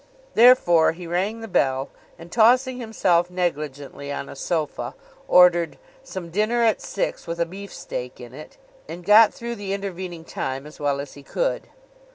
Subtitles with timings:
[0.33, 4.95] Therefore he rang the bell, and tossing himself negligently on a sofa,
[5.27, 8.57] ordered 'Some dinner at six—with a beefsteak in it,'
[8.89, 11.67] and got through the intervening time as well as he could.